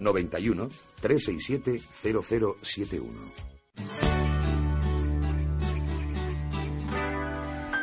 [0.00, 0.68] 91
[1.00, 3.10] 367 0071.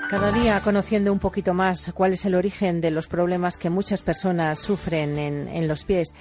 [0.10, 4.02] Cada día conociendo un poquito más cuál es el origen de los problemas que muchas
[4.02, 6.14] personas sufren en, en los pies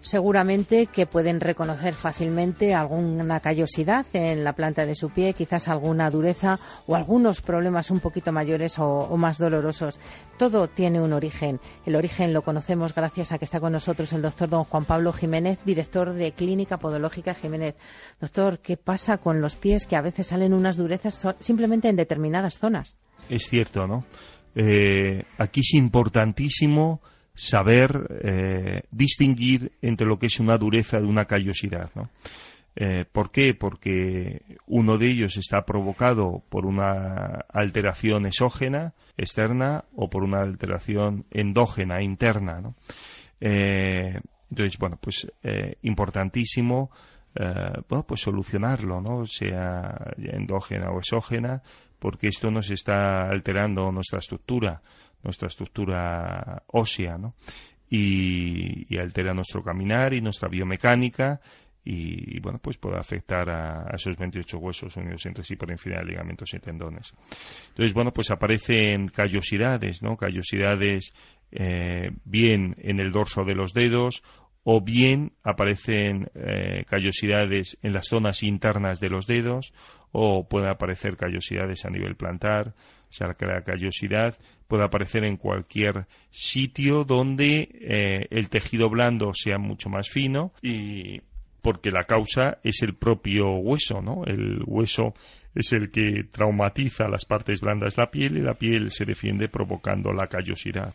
[0.00, 6.10] seguramente que pueden reconocer fácilmente alguna callosidad en la planta de su pie, quizás alguna
[6.10, 9.98] dureza o algunos problemas un poquito mayores o, más dolorosos.
[10.38, 11.60] Todo tiene un origen.
[11.86, 15.12] El origen lo conocemos gracias a que está con nosotros el doctor don Juan Pablo
[15.12, 17.76] Jiménez, director de Clínica Podológica Jiménez.
[18.20, 22.58] Doctor, ¿qué pasa con los pies que a veces salen unas durezas simplemente en determinadas
[22.58, 22.96] zonas?
[23.28, 24.04] Es cierto, ¿no?
[24.54, 27.00] Eh, aquí es importantísimo
[27.40, 31.90] saber eh, distinguir entre lo que es una dureza de una callosidad.
[31.94, 32.10] ¿no?
[32.76, 33.54] Eh, ¿Por qué?
[33.54, 41.24] Porque uno de ellos está provocado por una alteración exógena, externa, o por una alteración
[41.30, 42.60] endógena, interna.
[42.60, 42.74] ¿no?
[43.40, 45.26] Eh, entonces, bueno, pues
[45.80, 46.90] importantísimo
[47.88, 49.24] bueno, pues solucionarlo, ¿no?
[49.24, 51.62] sea endógena o exógena,
[52.00, 54.82] porque esto nos está alterando nuestra estructura
[55.22, 57.34] nuestra estructura ósea, ¿no?
[57.88, 61.40] Y, altera nuestro caminar y nuestra biomecánica
[61.82, 66.10] y, bueno, pues puede afectar a, esos 28 huesos unidos entre sí por infinidad de
[66.10, 67.14] ligamentos y tendones.
[67.70, 70.16] Entonces, bueno, pues aparecen callosidades, ¿no?
[70.16, 71.12] Callosidades
[71.50, 74.22] eh, bien en el dorso de los dedos
[74.62, 79.72] o bien aparecen eh, callosidades en las zonas internas de los dedos
[80.12, 82.74] o pueden aparecer callosidades a nivel plantar,
[83.10, 84.38] o sea, que la callosidad
[84.68, 91.22] puede aparecer en cualquier sitio donde eh, el tejido blando sea mucho más fino y
[91.60, 94.24] porque la causa es el propio hueso, ¿no?
[94.24, 95.14] El hueso
[95.54, 99.48] es el que traumatiza las partes blandas de la piel y la piel se defiende
[99.48, 100.94] provocando la callosidad.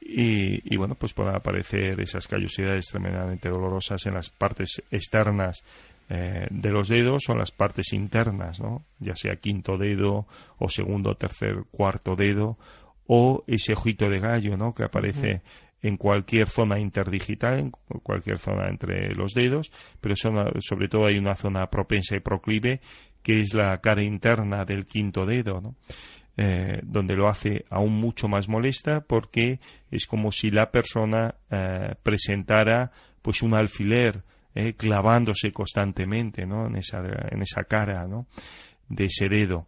[0.00, 5.64] Y, y, bueno, pues pueden aparecer esas callosidades tremendamente dolorosas en las partes externas
[6.08, 8.84] eh, de los dedos o las partes internas, ¿no?
[8.98, 10.26] ya sea quinto dedo
[10.58, 12.58] o segundo, tercer, cuarto dedo
[13.06, 14.74] o ese ojito de gallo ¿no?
[14.74, 15.42] que aparece
[15.82, 17.70] en cualquier zona interdigital, en
[18.02, 22.80] cualquier zona entre los dedos, pero sobre todo hay una zona propensa y proclive
[23.22, 25.74] que es la cara interna del quinto dedo, ¿no?
[26.38, 29.58] Eh, donde lo hace aún mucho más molesta porque
[29.90, 32.92] es como si la persona eh, presentara
[33.22, 34.22] pues un alfiler
[34.58, 36.66] eh, clavándose constantemente ¿no?
[36.66, 38.26] en, esa, en esa cara ¿no?
[38.88, 39.66] de ese dedo.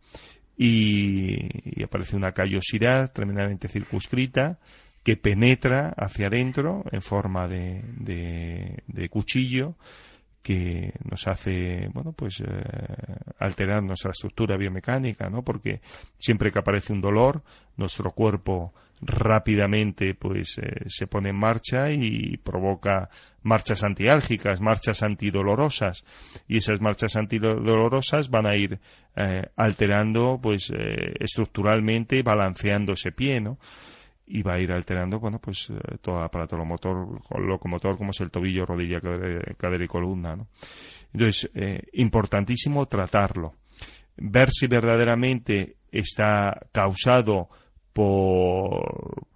[0.57, 4.59] Y, aparece una callosidad tremendamente circunscrita
[5.03, 7.83] que penetra hacia adentro en forma de,
[8.87, 9.77] de, cuchillo
[10.49, 12.47] que nos hace bueno pues eh,
[13.39, 15.83] alterar nuestra estructura biomecánica no porque
[16.17, 17.43] siempre que aparece un dolor
[17.77, 18.73] nuestro cuerpo
[19.03, 23.11] rápidamente pues eh, se pone en marcha y provoca
[23.43, 26.07] marchas antiálgicas, marchas antidolorosas
[26.49, 28.81] y esas marchas antidolorosas van a ir
[29.17, 30.73] eh, alterando pues
[31.21, 33.59] estructuralmente, balanceando ese pie, ¿no?
[34.29, 38.67] Y va a ir alterando bueno pues todo el aparato locomotor, como es el tobillo,
[38.67, 40.49] rodilla, cadera, y columna, ¿no?
[41.13, 41.51] Entonces,
[41.95, 43.55] importantísimo tratarlo,
[44.17, 47.49] ver si verdaderamente está causado
[47.93, 49.27] por,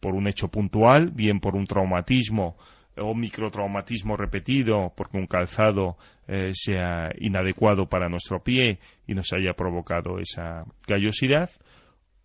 [0.00, 2.56] por un hecho puntual, bien por un traumatismo
[2.98, 9.54] o microtraumatismo repetido porque un calzado eh, sea inadecuado para nuestro pie y nos haya
[9.54, 11.50] provocado esa callosidad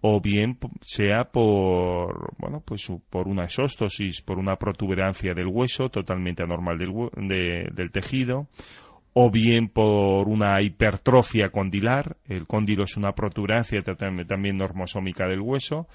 [0.01, 6.43] o bien sea por bueno pues por una exóstosis por una protuberancia del hueso totalmente
[6.43, 8.47] anormal del, del tejido
[9.13, 15.87] o bien por una hipertrofia condilar, el cóndilo es una protuberancia también normosómica del hueso,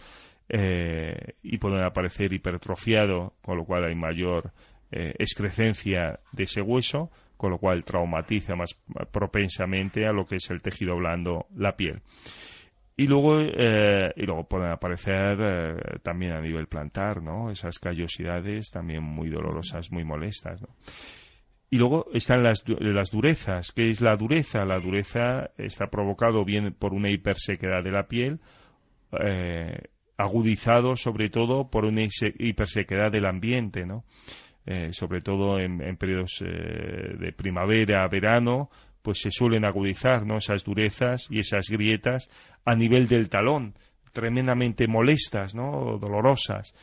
[0.49, 4.53] eh, y pueden aparecer hipertrofiado, con lo cual hay mayor
[4.93, 8.79] eh, excrecencia de ese hueso, con lo cual traumatiza más
[9.11, 12.03] propensamente a lo que es el tejido blando, la piel.
[12.97, 17.51] Y luego, eh, y luego pueden aparecer eh, también a nivel plantar, ¿no?
[17.51, 20.69] Esas callosidades también muy dolorosas, muy molestas, ¿no?
[21.69, 23.73] Y luego están las, las durezas.
[23.73, 24.65] ¿Qué es la dureza?
[24.65, 28.41] La dureza está provocado bien por una hipersequedad de la piel,
[29.21, 29.79] eh,
[30.17, 34.05] agudizado sobre todo por una hipersequedad del ambiente, ¿no?
[34.65, 38.69] Eh, sobre todo en, periodos eh, de primavera, verano,
[39.07, 40.25] pues se suelen agudizar.
[40.37, 42.29] Esas durezas y esas grietas
[42.65, 43.79] a nivel del talón,
[44.11, 45.97] tremendamente molestas, ¿no?
[46.01, 46.75] Dolorosas,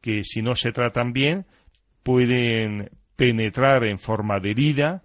[0.00, 1.46] que si no se tratan bien
[2.02, 5.04] pueden penetrar en forma de herida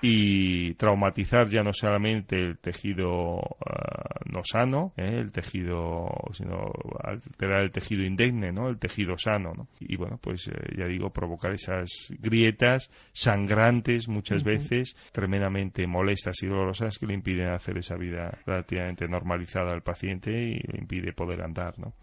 [0.00, 5.18] y traumatizar ya no solamente el tejido ah, no sano, ¿eh?
[5.18, 6.70] el tejido, sino
[7.02, 8.68] alterar el tejido indemne, ¿no?
[8.68, 9.52] el tejido sano.
[9.54, 9.68] ¿no?
[9.80, 16.46] Y bueno, pues eh, ya digo, provocar esas grietas sangrantes muchas veces, tremendamente molestas y
[16.46, 21.42] dolorosas que le impiden hacer esa vida relativamente normalizada al paciente y le impide poder
[21.42, 21.78] andar.
[21.78, 21.94] ¿no?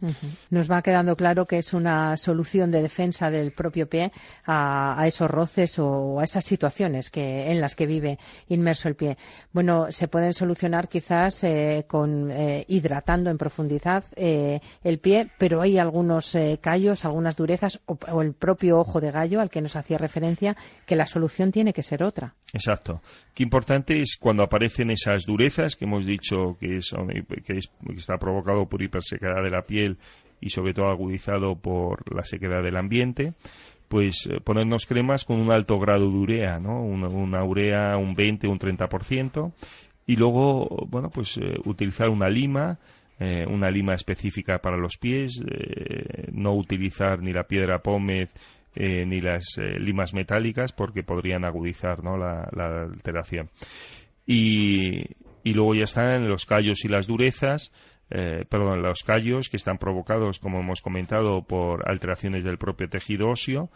[0.49, 4.11] Nos va quedando claro que es una solución de defensa del propio pie
[4.45, 8.17] a, a esos roces o a esas situaciones que en las que vive
[8.49, 9.17] inmerso el pie.
[9.51, 15.61] Bueno, se pueden solucionar quizás eh, con eh, hidratando en profundidad eh, el pie, pero
[15.61, 19.97] hay algunos callos, algunas durezas o, el propio ojo de gallo al que nos hacía
[19.97, 22.35] referencia que la solución tiene que ser otra.
[22.53, 23.01] Exacto.
[23.33, 26.79] Qué importante es cuando aparecen esas durezas que hemos dicho que,
[27.45, 27.59] que
[27.95, 29.97] está provocado por hipersequedad de la piel
[30.39, 33.33] y sobre todo agudizado por la sequedad del ambiente
[33.93, 36.81] pues eh, ponernos cremas con un alto grado de urea, ¿no?
[36.81, 39.53] Una, urea un 20, un 30%,
[40.07, 42.79] y luego, bueno, pues eh, utilizar una lima,
[43.19, 45.39] eh, una lima específica para los pies,
[46.31, 48.33] no utilizar ni la piedra pómez
[48.75, 49.43] ni las
[49.77, 52.17] limas metálicas porque podrían agudizar ¿no?
[52.17, 52.49] la,
[52.81, 53.51] alteración.
[54.25, 55.03] Y,
[55.43, 57.71] y, luego ya están los callos y las durezas,
[58.47, 63.69] perdón, los callos que están provocados, como hemos comentado, por alteraciones del propio tejido óseo,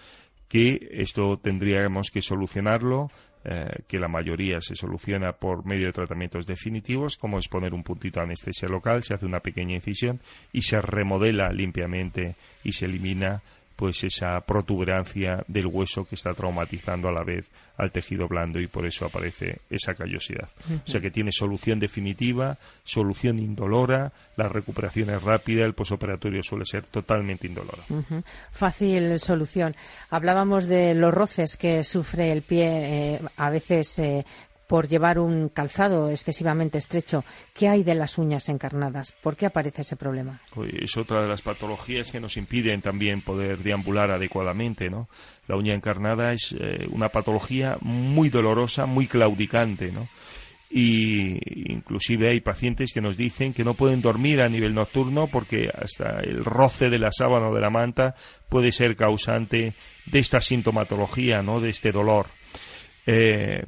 [0.48, 3.10] que esto tendríamos que solucionarlo,
[3.44, 7.84] eh, que la mayoría se soluciona por medio de tratamientos definitivos, como es poner un
[7.84, 10.20] puntito de anestesia local, se hace una pequeña incisión
[10.52, 13.42] y se remodela limpiamente y se elimina
[13.78, 17.46] pues esa protuberancia del hueso que está traumatizando a la vez
[17.78, 20.50] al tejido blando y por eso aparece esa callosidad.
[20.86, 26.66] O sea que tiene solución definitiva, solución indolora, la recuperación es rápida, el posoperatorio suele
[26.66, 27.84] ser totalmente indoloro.
[28.52, 29.76] Fácil solución.
[30.10, 34.26] Hablábamos de los roces que sufre el pie eh, a veces eh,
[34.68, 37.24] por llevar un calzado excesivamente estrecho.
[37.54, 39.14] ¿Qué hay de las uñas encarnadas?
[39.14, 40.42] ¿Por qué aparece ese problema?
[40.82, 45.08] es otra de las patologías que nos impiden también poder deambular adecuadamente, ¿no?
[45.48, 50.08] La uña encarnada es eh, una patología muy dolorosa, muy claudicante, ¿no?
[50.70, 51.40] y
[51.72, 56.20] inclusive hay pacientes que nos dicen que no pueden dormir a nivel nocturno porque hasta
[56.20, 58.16] el roce de la sábana o de la manta
[58.50, 59.74] puede ser causante
[60.06, 61.62] de esta sintomatología, ¿no?
[61.62, 62.28] De este dolor.
[63.06, 63.64] Eh,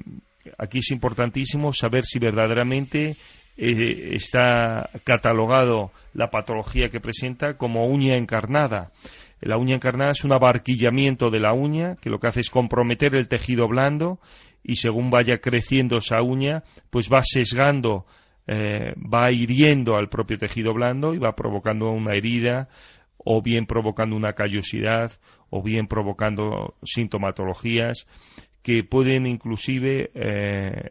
[0.57, 3.15] aquí es importantísimo saber si verdaderamente
[3.57, 8.91] eh, está catalogado la patología que presenta como uña encarnada.
[9.41, 13.15] La uña encarnada es un abarquillamiento de la uña que lo que hace es comprometer
[13.15, 14.19] el tejido blando
[14.63, 18.05] y según vaya creciendo esa uña, pues va sesgando,
[18.47, 22.69] eh, va hiriendo al propio tejido blando y va provocando una herida
[23.17, 25.11] o bien provocando una callosidad
[25.49, 28.07] o bien provocando sintomatologías
[28.61, 30.89] que pueden inclusive eh,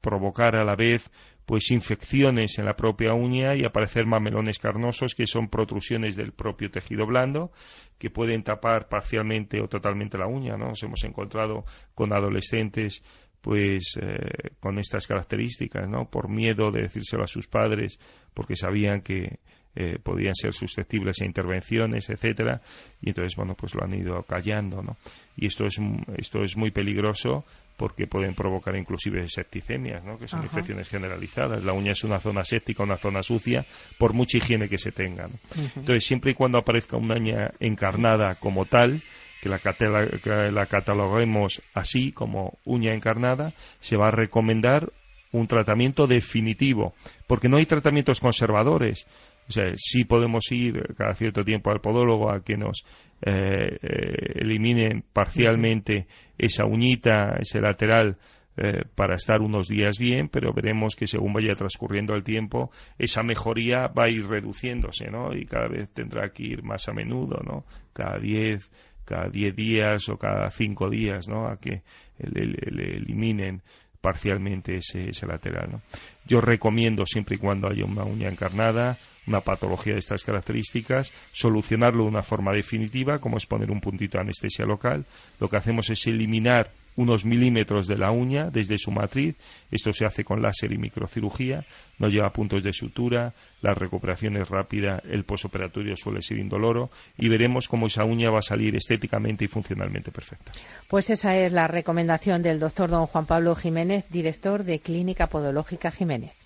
[0.00, 1.10] provocar a la vez
[1.44, 6.70] pues infecciones en la propia uña y aparecer mamelones carnosos que son protrusiones del propio
[6.70, 7.52] tejido blando
[7.98, 10.68] que pueden tapar parcialmente o totalmente la uña ¿no?
[10.68, 13.04] nos hemos encontrado con adolescentes
[13.40, 18.00] pues eh, con estas características no por miedo de decírselo a sus padres
[18.34, 19.38] porque sabían que
[19.76, 22.62] eh, podían ser susceptibles a intervenciones, etcétera,
[23.00, 24.96] y entonces bueno pues lo han ido callando, ¿no?
[25.36, 25.78] Y esto es
[26.16, 27.44] esto es muy peligroso
[27.76, 30.18] porque pueden provocar inclusive septicemias, ¿no?
[30.18, 31.62] que son infecciones generalizadas.
[31.62, 33.64] La uña es una zona séptica, una zona sucia,
[33.98, 35.28] por mucha higiene que se tenga.
[35.76, 39.02] Entonces, siempre y cuando aparezca una uña encarnada como tal,
[39.42, 44.90] que la, que la cataloguemos así, como uña encarnada, se va a recomendar
[45.32, 46.94] un tratamiento definitivo,
[47.26, 49.06] porque no hay tratamientos conservadores.
[49.48, 52.84] O sea, sí podemos ir cada cierto tiempo al podólogo a que nos
[53.22, 58.18] eh, eh, eliminen parcialmente esa uñita, ese lateral,
[58.58, 63.22] eh, para estar unos días bien, pero veremos que según vaya transcurriendo el tiempo, esa
[63.22, 65.34] mejoría va a ir reduciéndose, ¿no?
[65.36, 67.66] Y cada vez tendrá que ir más a menudo, ¿no?
[67.92, 68.70] Cada 10,
[69.04, 71.48] cada 10 días o cada 5 días, ¿no?
[71.48, 71.82] A que
[72.18, 73.62] le, eliminen
[74.00, 75.68] parcialmente ese, ese lateral.
[75.72, 75.82] ¿no?
[76.26, 78.96] Yo recomiendo, siempre y cuando haya una uña encarnada,
[79.26, 84.18] una patología de estas características, solucionarlo de una forma definitiva, como es poner un puntito
[84.18, 85.04] de anestesia local.
[85.40, 89.36] Lo que hacemos es eliminar unos milímetros de la uña desde su matriz.
[89.70, 91.64] Esto se hace con láser y microcirugía,
[91.98, 97.28] no lleva puntos de sutura, la recuperación es rápida, el posoperatorio suele ser indoloro y
[97.28, 100.52] veremos cómo esa uña va a salir estéticamente y funcionalmente perfecta.
[100.88, 105.90] Pues esa es la recomendación del doctor don Juan Pablo Jiménez, director de Clínica Podológica
[105.90, 106.45] Jiménez.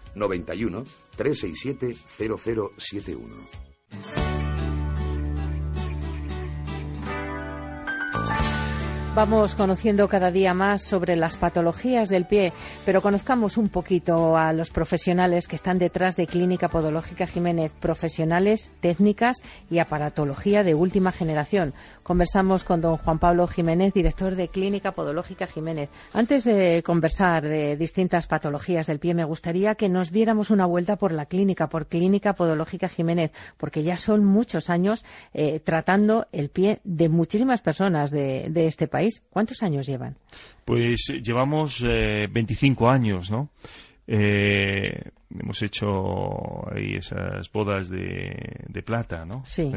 [0.15, 0.85] 91
[1.17, 3.70] 367 0071.
[9.13, 12.53] Vamos conociendo cada día más sobre las patologías del pie,
[12.85, 18.71] pero conozcamos un poquito a los profesionales que están detrás de Clínica Podológica Jiménez, profesionales,
[18.79, 21.73] técnicas y aparatología de última generación.
[22.03, 25.89] Conversamos con don Juan Pablo Jiménez, director de Clínica Podológica Jiménez.
[26.13, 30.95] Antes de conversar de distintas patologías del pie, me gustaría que nos diéramos una vuelta
[30.95, 35.03] por la clínica, por Clínica Podológica Jiménez, porque ya son muchos años
[35.33, 40.15] eh, tratando el pie de muchísimas personas de este país ¿Cuántos años llevan?
[40.65, 43.49] Pues eh, llevamos 25 eh, años, ¿no?
[44.07, 49.41] Eh, hemos hecho ahí esas bodas de, plata, ¿no?
[49.45, 49.71] Sí.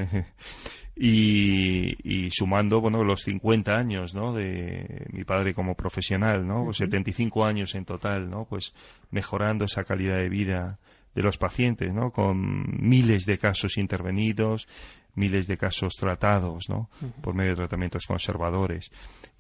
[0.97, 4.33] y, sumando, bueno, los 50 años, ¿no?
[4.33, 6.73] De mi padre como profesional, ¿no?
[6.73, 8.47] 75 años en total, ¿no?
[8.47, 8.75] Pues
[9.11, 10.79] mejorando esa calidad de vida
[11.15, 12.11] de los pacientes, ¿no?
[12.11, 14.67] Con miles de casos intervenidos,
[15.15, 16.91] miles de casos tratados, ¿no?
[17.21, 18.91] Por medio de tratamientos conservadores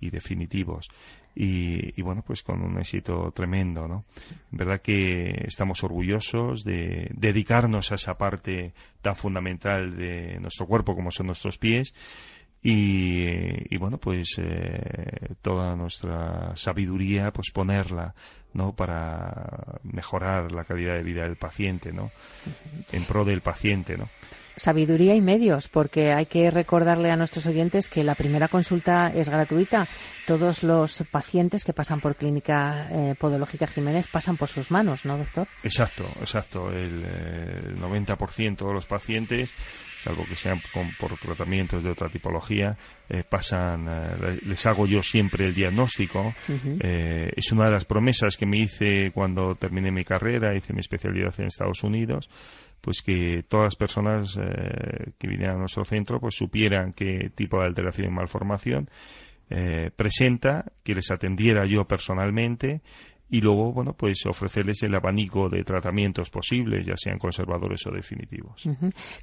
[0.00, 0.88] y definitivos.
[1.36, 4.04] Y, bueno, pues con un éxito tremendo, ¿no?
[4.52, 10.94] En verdad que estamos orgullosos de dedicarnos a esa parte tan fundamental de nuestro cuerpo
[10.94, 11.92] como son nuestros pies
[12.66, 18.14] y, bueno pues eh, toda nuestra sabiduría pues ponerla
[18.54, 22.10] no para mejorar la calidad de vida del paciente no
[22.90, 24.08] en pro del paciente no
[24.56, 29.28] sabiduría y medios, porque hay que recordarle a nuestros oyentes que la primera consulta es
[29.28, 29.88] gratuita.
[30.26, 35.18] Todos los pacientes que pasan por Clínica eh, Podológica Jiménez pasan por sus manos, ¿no,
[35.18, 35.48] doctor?
[35.62, 36.70] Exacto, exacto.
[36.72, 37.04] El,
[37.78, 39.52] 90% de los pacientes
[40.04, 40.60] salvo que sean
[40.98, 42.76] por tratamientos de otra tipología,
[43.08, 46.34] eh, pasan, eh, les hago yo siempre el diagnóstico.
[46.46, 51.34] es una de las promesas que me hice cuando terminé mi carrera, hice mi especialidad
[51.38, 52.28] en Estados Unidos
[52.84, 57.58] pues que todas las personas eh, que vinieran a nuestro centro pues supieran qué tipo
[57.58, 58.90] de alteración y malformación
[59.48, 62.82] eh, presenta, que les atendiera yo personalmente
[63.34, 68.62] y luego, bueno, pues ofrecerles el abanico de tratamientos posibles, ya sean conservadores o definitivos.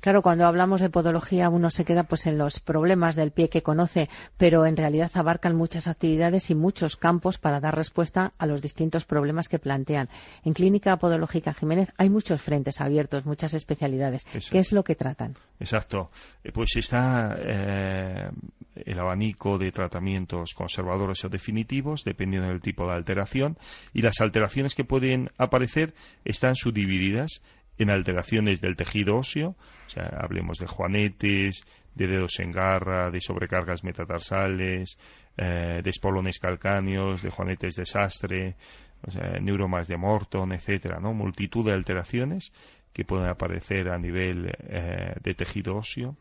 [0.02, 3.64] Claro, cuando hablamos de podología uno se queda pues en los problemas del pie que
[3.64, 8.62] conoce, pero en realidad abarcan muchas actividades y muchos campos para dar respuesta a los
[8.62, 10.10] distintos problemas que plantean.
[10.44, 14.26] En Clínica Podológica Jiménez hay muchos frentes abiertos, muchas especialidades.
[14.26, 15.36] ¿Qué es lo que tratan?
[15.58, 16.12] Exacto.
[16.44, 18.30] Eh, pues está eh,
[18.76, 23.58] el abanico de tratamientos conservadores o definitivos, dependiendo del tipo de alteración,
[23.94, 25.94] y las alteraciones que pueden aparecer
[26.26, 27.42] están subdivididas
[27.78, 29.56] en alteraciones del tejido óseo,
[29.88, 31.64] o sea, hablemos de juanetes,
[31.96, 34.98] de dedos en garra, de sobrecargas metatarsales,
[35.38, 38.56] eh, de espolones calcáneos, de juanetes de sastre,
[39.02, 41.14] o sea, neuromas de Morton, etcétera, ¿no?
[41.14, 42.54] Multitud de alteraciones
[42.94, 46.18] que pueden aparecer a nivel eh, de tejido óseo.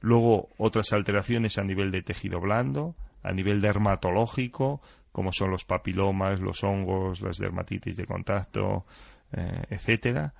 [0.00, 4.80] Luego otras alteraciones a nivel de tejido blando, a nivel dermatológico,
[5.12, 8.84] como son los papilomas, los hongos, las dermatitis de contacto,
[9.32, 10.34] eh, etcétera.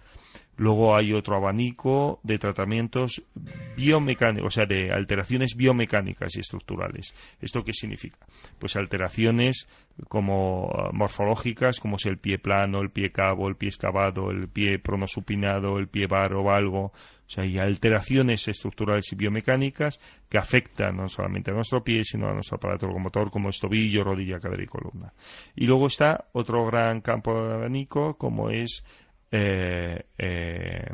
[0.56, 3.22] Luego hay otro abanico de tratamientos
[3.76, 7.14] biomecánicos, o sea, de alteraciones biomecánicas y estructurales.
[7.40, 8.18] ¿Esto qué significa?
[8.58, 9.68] Pues alteraciones
[10.08, 14.48] como ah, morfológicas, como es el pie plano, el pie cabo, el pie excavado, el
[14.48, 16.92] pie pronosupinado, el pie bar valgo.
[17.30, 22.28] O sea, hay alteraciones estructurales y biomecánicas que afectan no solamente a nuestro pie, sino
[22.28, 25.14] a nuestro aparato locomotor, como es tobillo, rodilla, cadera y columna.
[25.54, 28.82] Y luego está otro gran campo de abanico, como es
[29.30, 30.90] eh, eh,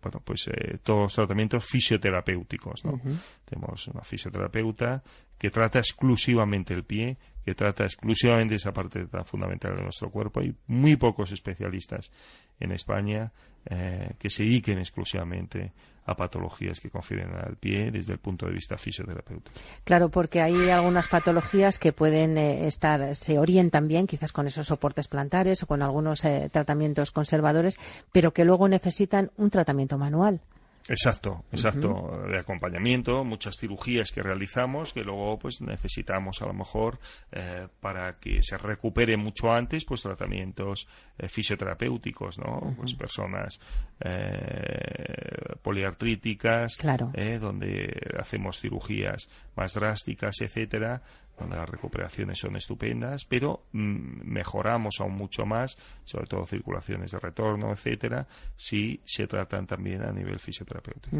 [0.00, 2.98] bueno, pues eh, todos los tratamientos fisioterapéuticos, ¿no?
[3.44, 5.02] Tenemos una fisioterapeuta
[5.36, 10.40] que trata exclusivamente el pie, que trata exclusivamente esa parte tan fundamental de nuestro cuerpo.
[10.40, 12.10] Hay muy pocos especialistas
[12.58, 13.32] en España
[13.66, 15.72] eh, que se dediquen exclusivamente
[16.06, 19.58] a patologías que confieren al pie desde el punto de vista fisioterapéutico.
[19.84, 24.66] Claro, porque hay algunas patologías que pueden eh, estar, se orientan bien, quizás con esos
[24.66, 27.78] soportes plantares o con algunos eh, tratamientos conservadores,
[28.12, 30.40] pero que luego necesitan un tratamiento manual.
[30.86, 37.00] Exacto, exacto, de acompañamiento, muchas cirugías que realizamos que luego pues necesitamos a lo mejor
[37.32, 40.86] eh, para que se recupere mucho antes pues tratamientos
[41.16, 42.74] eh, fisioterapéuticos, ¿no?
[42.76, 43.58] Pues personas
[44.00, 47.10] eh, poliartríticas, claro.
[47.40, 51.02] donde hacemos cirugías más drásticas, etcétera,
[51.38, 57.18] donde las recuperaciones son estupendas, pero mm, mejoramos aún mucho más, sobre todo circulaciones de
[57.18, 58.26] retorno, etcétera,
[58.56, 61.16] si se tratan también a nivel fisioterapéutico.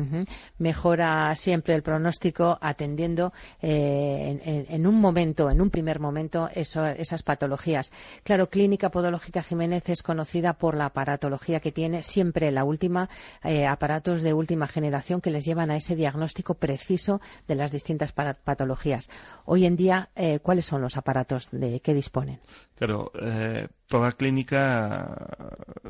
[0.58, 7.92] Mejora siempre el pronóstico atendiendo eh, en, un momento, en un primer momento, esas patologías.
[8.22, 13.08] Claro, Clínica Podológica Jiménez es conocida por la aparatología que tiene siempre la última,
[13.42, 18.12] eh, aparatos de última generación que les llevan a ese diagnóstico preciso de las distintas
[18.12, 19.08] patologías.
[19.44, 22.40] Hoy en día eh, cuáles son los aparatos de que disponen.
[22.76, 25.28] Claro, eh, toda clínica,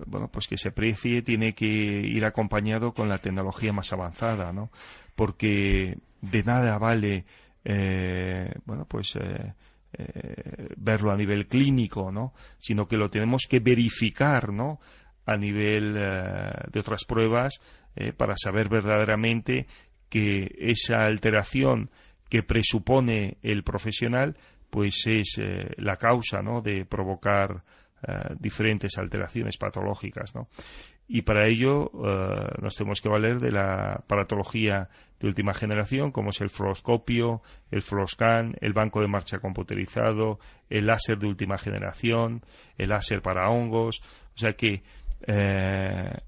[0.07, 4.71] bueno, pues que se precie tiene que ir acompañado con la tecnología más avanzada, ¿no?
[5.15, 7.25] Porque de nada vale,
[7.65, 9.19] eh, bueno, pues
[10.77, 12.35] verlo a nivel clínico, ¿no?
[12.59, 14.81] Sino que lo tenemos que verificar, ¿no?
[15.25, 17.61] A nivel de otras pruebas
[18.17, 19.69] para saber verdaderamente
[20.09, 21.91] que esa alteración
[22.35, 24.37] que presupone el profesional,
[24.69, 26.63] pues es eh, la causa ¿no?
[26.63, 27.63] de provocar
[28.03, 30.35] eh, diferentes alteraciones patológicas.
[30.35, 30.49] ¿no?
[31.07, 34.89] Y para ello eh, nos tenemos que valer de la paratología
[35.21, 40.87] de última generación, como es el fluoroscopio, el fluoroscan, el banco de marcha computerizado, el
[40.87, 42.43] láser de última generación,
[42.79, 44.03] el láser para hongos.
[44.35, 44.83] O sea que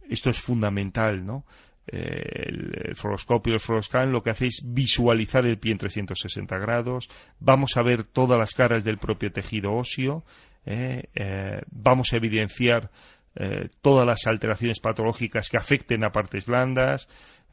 [0.09, 1.45] esto es fundamental, ¿no?
[1.87, 7.09] El, fluoroscopio y el fluoroscan lo que hace es visualizar el pie en 360 grados,
[7.39, 10.25] vamos a ver todas las caras del propio tejido óseo,
[10.65, 12.91] eh, eh, vamos a evidenciar
[13.37, 17.09] eh, todas las alteraciones patológicas que afecten a partes blandas,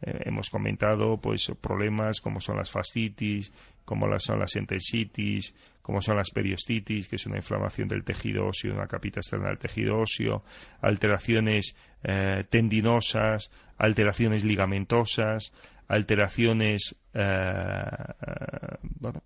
[0.06, 3.52] hemos comentado pues problemas como son las fascitis,
[3.86, 8.74] como son las enteritis, como son las periostitis, que es una inflamación del tejido óseo,
[8.74, 10.44] una capita externa del tejido óseo,
[10.82, 15.52] alteraciones eh, tendinosas, alteraciones ligamentosas,
[15.90, 17.84] alteraciones eh,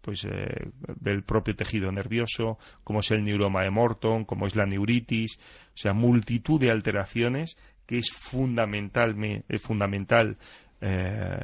[0.02, 4.66] pues, eh, del propio tejido nervioso, como es el neuroma de Morton, como es la
[4.66, 5.38] neuritis,
[5.76, 9.16] o sea, multitud de alteraciones que es fundamental,
[9.48, 10.38] es fundamental
[10.80, 11.38] eh,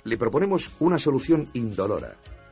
[0.05, 2.15] Le proponemos una solución indolora,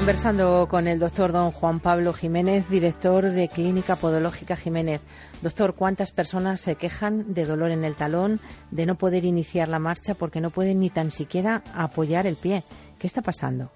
[0.00, 5.02] Conversando con el doctor don Juan Pablo Jiménez, director de Clínica Podológica Jiménez.
[5.42, 9.78] Doctor, ¿cuántas personas se quejan de dolor en el talón, de no poder iniciar la
[9.78, 12.62] marcha porque no pueden ni tan siquiera apoyar el pie?
[12.98, 13.72] ¿Qué está pasando?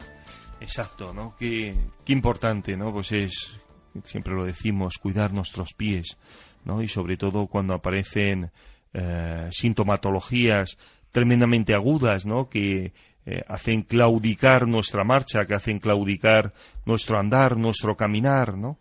[0.63, 1.37] Exacto, ¿no?
[1.39, 2.91] Qué, importante, ¿no?
[2.91, 3.51] Pues es,
[4.03, 6.17] siempre lo decimos, cuidar nuestros pies,
[6.65, 6.83] ¿no?
[6.83, 8.51] Y sobre todo cuando aparecen
[8.95, 10.79] eh, sintomatologías
[11.13, 12.49] tremendamente agudas, ¿no?
[12.49, 12.95] Que
[13.27, 16.53] eh, hacen claudicar nuestra marcha, que hacen claudicar
[16.85, 18.79] nuestro andar, nuestro caminar, ¿no?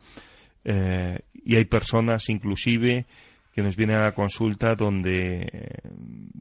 [0.63, 3.05] Eh, y hay personas, inclusive,
[3.53, 5.81] que nos vienen a la consulta donde,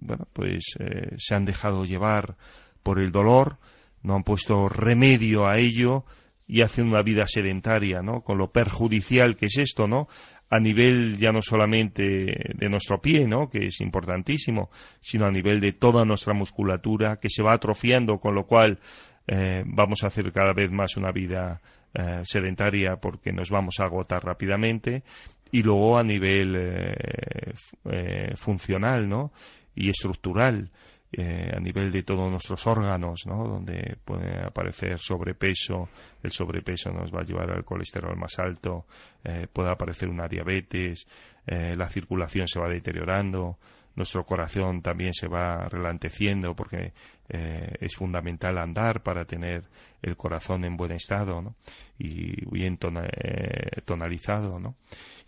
[0.01, 0.79] bueno, pues
[1.19, 2.37] se han dejado llevar
[2.83, 3.59] por el dolor,
[4.03, 6.05] no han puesto remedio a ello
[6.47, 8.23] y hacen una vida sedentaria, ¿no?
[8.23, 10.09] Con lo perjudicial que es esto, ¿no?
[10.53, 13.49] A nivel ya no solamente de nuestro pie, ¿no?
[13.49, 18.35] Que es importantísimo, sino a nivel de toda nuestra musculatura que se va atrofiando, con
[18.35, 18.79] lo cual
[19.27, 21.63] eh, vamos a hacer cada vez más una vida
[21.95, 25.05] eh, sedentaria porque nos vamos a agotar rápidamente
[25.51, 29.33] y luego a nivel eh, funcional, ¿no?
[29.75, 30.71] Y estructural
[31.15, 33.47] eh, a nivel de todos nuestros órganos, ¿no?
[33.47, 35.91] donde puede aparecer sobrepeso,
[36.23, 38.87] el sobrepeso nos va a llevar al colesterol más alto,
[39.23, 41.07] eh, puede aparecer una diabetes,
[41.47, 43.59] eh, la circulación se va deteriorando,
[43.95, 46.93] nuestro corazón también se va relanteciendo porque
[47.29, 49.65] es fundamental andar para tener
[50.03, 51.57] el corazón en buen estado ¿no?
[51.99, 54.61] y bien tonalizado.
[54.61, 54.77] ¿no?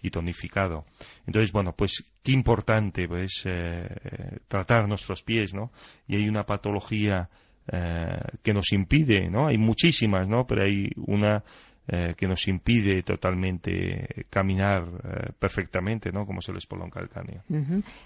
[0.05, 0.85] y tonificado.
[1.27, 3.89] Entonces, bueno, pues qué importante pues eh,
[4.49, 5.71] tratar nuestros pies, ¿no?
[6.07, 7.31] Y hay una patología
[7.73, 9.47] eh, que nos impide, ¿no?
[9.47, 10.47] Hay muchísimas, ¿no?
[10.47, 11.43] Pero hay una
[11.87, 16.25] eh, que nos impide totalmente caminar eh, perfectamente, ¿no?
[16.25, 17.43] Como es el espolón calcáneo.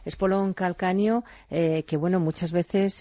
[0.04, 2.98] Espolón calcáneo eh, que, bueno, muchas veces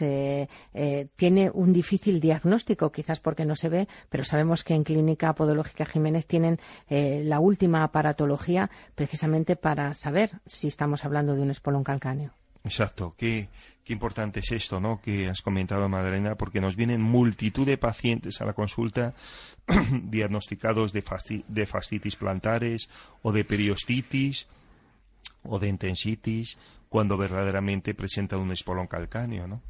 [1.16, 5.86] tiene un difícil diagnóstico, quizás porque no se ve, pero sabemos que en Clínica Podológica
[5.86, 6.60] Jiménez tienen
[6.90, 12.37] la última aparatología precisamente para saber si estamos hablando de un espolón calcáneo.
[12.68, 13.16] Exacto.
[13.18, 13.48] Qué,
[13.86, 15.00] importante es esto, ¿no?
[15.02, 19.16] Que has comentado, Madalena, porque nos vienen multitud de pacientes a la consulta
[20.04, 21.02] diagnosticados de,
[21.48, 22.90] de fascitis plantares
[23.22, 24.48] o de periostitis
[25.44, 26.58] o de intensitis
[26.90, 29.62] cuando verdaderamente presenta un espolón calcáneo, ¿no?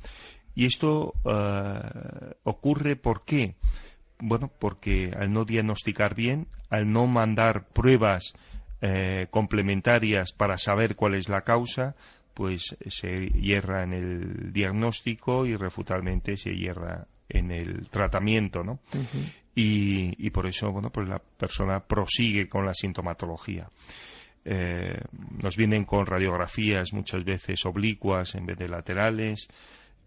[0.55, 3.53] Y esto uh, ocurre ¿por qué?
[4.17, 8.33] Bueno, porque al no diagnosticar bien, al no mandar pruebas
[8.81, 11.95] eh, complementarias para saber cuál es la causa,
[12.37, 18.79] pues se hierra en el diagnóstico y refutalmente se hierra en el tratamiento, ¿no?
[19.55, 23.67] y, por eso, bueno, pues la persona prosigue con la sintomatología.
[24.45, 25.01] Eh,
[25.41, 29.47] nos vienen con radiografías muchas veces oblicuas en vez de laterales,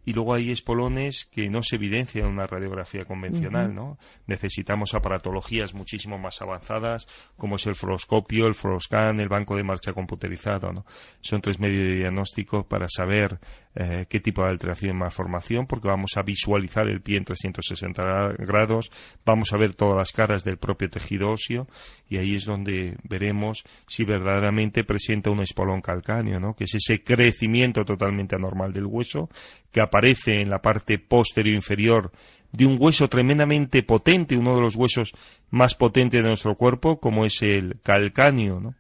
[0.05, 3.99] y luego hay espolones que no se evidencian en una radiografía convencional, ¿no?
[4.27, 9.93] Necesitamos aparatologías muchísimo más avanzadas, como es el fluoroscopio, el fluoroscan, el banco de marcha
[9.93, 10.87] computerizado, ¿no?
[11.21, 13.39] Son tres medios de diagnóstico para saber
[13.75, 18.35] eh, qué tipo de alteración y malformación, porque vamos a visualizar el pie en 360
[18.39, 18.91] grados,
[19.25, 21.69] vamos a ver todas las caras del propio tejido óseo,
[22.09, 26.55] y ahí es donde veremos si verdaderamente presenta un espolón calcáneo, ¿no?
[26.55, 29.31] Que es ese crecimiento totalmente anormal del hueso,
[29.71, 32.13] que aparece en la parte posterior inferior
[32.53, 35.13] de un hueso tremendamente potente, uno de los huesos
[35.51, 38.75] más potentes de nuestro cuerpo, como es el calcáneo.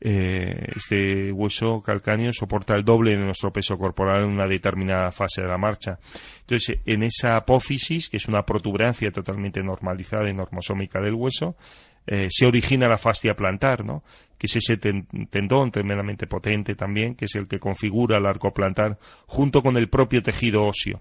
[0.00, 5.42] Eh, este hueso calcáneo soporta el doble de nuestro peso corporal en una determinada fase
[5.42, 5.98] de la marcha.
[6.40, 11.56] Entonces, en esa apófisis, que es una protuberancia totalmente normalizada y normosómica del hueso,
[12.06, 14.02] eh, se origina la fascia plantar, ¿no?
[14.38, 18.98] que es ese tendón tremendamente potente también, que es el que configura el arco plantar
[19.26, 21.00] junto con el propio tejido óseo.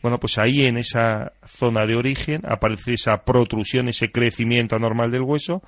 [0.00, 5.22] Bueno, pues ahí en esa zona de origen aparece esa protrusión, ese crecimiento anormal del
[5.22, 5.62] hueso,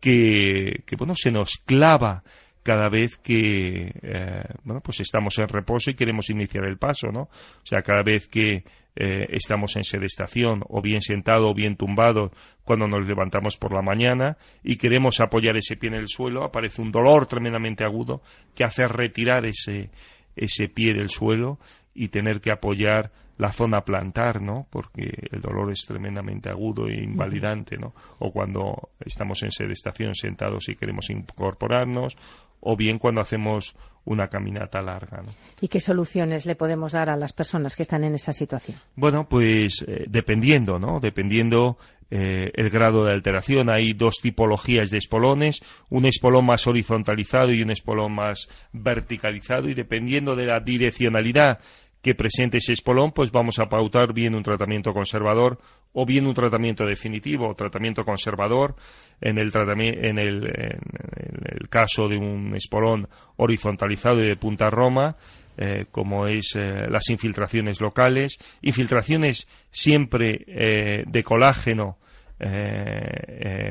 [0.00, 2.24] que, que bueno, se nos clava
[2.62, 7.22] cada vez que eh, bueno pues estamos en reposo y queremos iniciar el paso no
[7.22, 8.62] o sea cada vez que
[8.94, 12.30] eh, estamos en sedestación o bien sentado o bien tumbado
[12.64, 16.82] cuando nos levantamos por la mañana y queremos apoyar ese pie en el suelo aparece
[16.82, 18.22] un dolor tremendamente agudo
[18.54, 19.90] que hace retirar ese
[20.36, 21.58] ese pie del suelo
[21.94, 24.66] y tener que apoyar la zona plantar, ¿no?
[24.70, 27.94] Porque el dolor es tremendamente agudo e invalidante, ¿no?
[28.18, 32.16] O cuando estamos en sedestación sentados y queremos incorporarnos,
[32.62, 35.22] o bien cuando hacemos una caminata larga.
[35.60, 38.76] ¿Y qué soluciones le podemos dar a las personas que están en esa situación?
[38.96, 40.98] Bueno, pues eh, dependiendo, ¿no?
[40.98, 41.76] Dependiendo
[42.10, 43.70] eh, el grado de alteración.
[43.70, 49.74] Hay dos tipologías de espolones, un espolón más horizontalizado y un espolón más verticalizado, y
[49.74, 51.60] dependiendo de la direccionalidad
[52.02, 55.58] que presente ese espolón, pues vamos a pautar bien un tratamiento conservador
[55.92, 58.74] o bien un tratamiento definitivo o tratamiento conservador
[59.20, 65.16] en el, en el, en el caso de un espolón horizontalizado y de punta roma,
[65.58, 71.98] eh, como es eh, las infiltraciones locales, infiltraciones siempre eh, de colágeno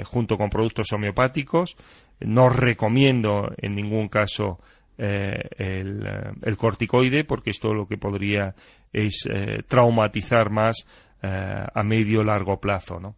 [0.06, 1.76] junto con productos homeopáticos.
[2.22, 4.62] No recomiendo en ningún caso
[4.98, 8.56] eh, el, corticoide, porque esto lo que podría
[8.94, 9.28] es
[9.68, 10.86] traumatizar más
[11.22, 13.16] a medio largo plazo, ¿no?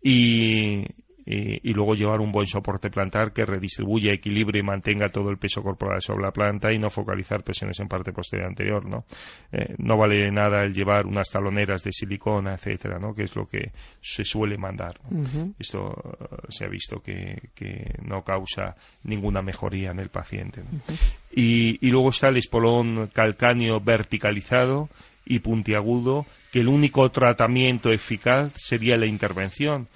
[0.00, 0.84] Y,
[1.24, 5.62] y, luego llevar un buen soporte plantar que redistribuya, equilibre y mantenga todo el peso
[5.62, 9.04] corporal sobre la planta y no focalizar presiones en parte posterior anterior, ¿no?
[9.52, 13.14] Eh, no vale nada el llevar unas taloneras de silicona, etcétera, ¿no?
[13.14, 15.00] Que es lo que se suele mandar.
[15.58, 17.40] Esto eh, se ha visto que,
[18.04, 18.74] no causa
[19.04, 20.62] ninguna mejoría en el paciente.
[21.30, 24.88] y, y luego está el espolón calcáneo verticalizado
[25.24, 29.88] y puntiagudo, que el único tratamiento eficaz sería la intervención.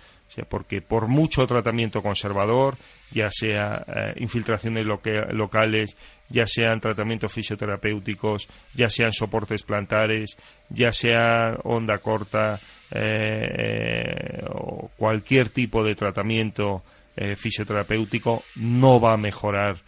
[0.50, 2.76] Porque por mucho tratamiento conservador,
[3.10, 5.96] ya sea eh, infiltraciones locales,
[6.28, 10.36] ya sean tratamientos fisioterapéuticos, ya sean soportes plantares,
[10.68, 12.60] ya sea onda corta
[12.90, 16.82] eh, o cualquier tipo de tratamiento
[17.16, 19.78] eh, fisioterapéutico, no va a mejorar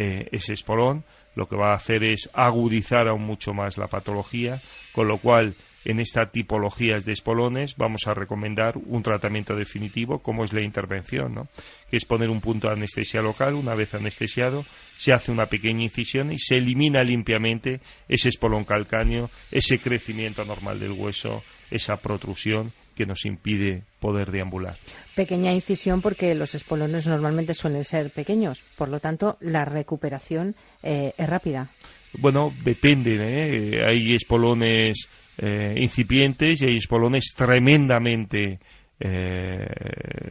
[0.00, 1.04] ese espolón.
[1.34, 4.60] Lo que va a hacer es agudizar aún mucho más la patología,
[4.92, 10.44] con lo cual en esta tipología de espolones vamos a recomendar un tratamiento definitivo como
[10.44, 11.48] es la intervención, ¿no?
[11.90, 14.64] que es poner un punto de anestesia local, una vez anestesiado,
[14.96, 20.80] se hace una pequeña incisión y se elimina limpiamente ese espolón calcáneo, ese crecimiento normal
[20.80, 24.76] del hueso, esa protrusión que nos impide poder deambular.
[25.14, 31.14] Pequeña incisión porque los espolones normalmente suelen ser pequeños, por lo tanto la recuperación eh,
[31.16, 31.70] es rápida.
[32.18, 33.16] Bueno, depende.
[33.18, 33.86] ¿eh?
[33.86, 35.08] Hay espolones
[35.38, 38.58] eh, incipientes y hay espolones tremendamente
[38.98, 39.66] eh,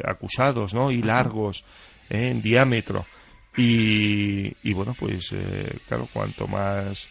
[0.05, 0.91] acusados ¿no?
[0.91, 1.65] y largos
[2.11, 3.07] eh, en diámetro.
[3.57, 5.33] Y, y bueno, pues
[5.87, 7.07] claro, cuanto más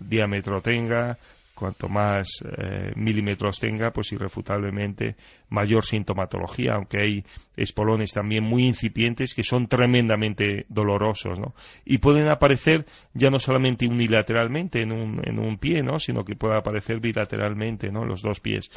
[0.00, 1.16] diámetro tenga,
[1.56, 5.16] cuanto más eh, milímetros tenga, pues irrefutablemente
[5.48, 7.24] mayor sintomatología, aunque hay
[7.56, 11.54] espolones también muy incipientes que son tremendamente dolorosos, ¿no?
[11.84, 15.98] Y pueden aparecer ya no solamente unilateralmente en un, en un pie, ¿no?
[15.98, 18.04] Sino que puede aparecer bilateralmente, ¿no?
[18.04, 18.70] Los dos pies.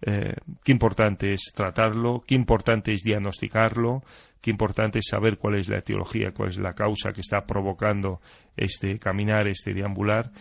[0.00, 4.02] Eh, qué importante es tratarlo, qué importante es diagnosticarlo,
[4.40, 8.20] qué importante es saber cuál es la etiología, cuál es la causa que está provocando
[8.56, 10.32] este caminar, este deambular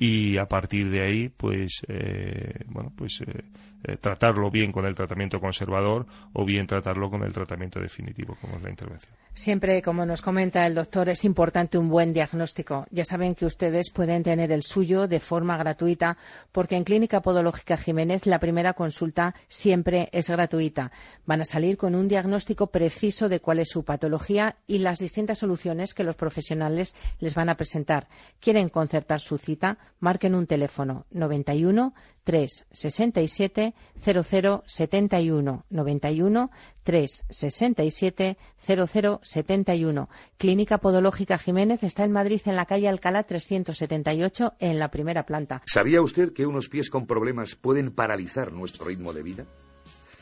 [0.00, 3.44] y a partir de ahí pues eh, bueno pues eh,
[3.82, 8.56] eh, tratarlo bien con el tratamiento conservador o bien tratarlo con el tratamiento definitivo, como
[8.56, 9.14] es la intervención.
[9.32, 12.86] Siempre, como nos comenta el doctor, es importante un buen diagnóstico.
[12.90, 16.18] Ya saben que ustedes pueden tener el suyo de forma gratuita,
[16.52, 20.90] porque en Clínica Podológica Jiménez la primera consulta siempre es gratuita.
[21.24, 25.38] Van a salir con un diagnóstico preciso de cuál es su patología y las distintas
[25.38, 28.08] soluciones que los profesionales les van a presentar.
[28.40, 29.78] ¿Quieren concertar su cita?
[30.00, 33.69] Marquen un teléfono 91 367
[34.02, 36.50] 0071 91
[36.82, 40.08] 367 0071.
[40.36, 45.62] Clínica Podológica Jiménez está en Madrid en la calle Alcalá 378 en la primera planta.
[45.66, 49.46] ¿Sabía usted que unos pies con problemas pueden paralizar nuestro ritmo de vida?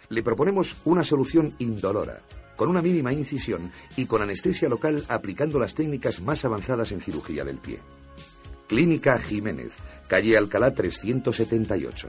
[0.08, 2.20] Le proponemos una solución indolora
[2.58, 7.44] con una mínima incisión y con anestesia local aplicando las técnicas más avanzadas en cirugía
[7.44, 7.78] del pie.
[8.66, 9.76] Clínica Jiménez,
[10.08, 12.08] calle Alcalá 378.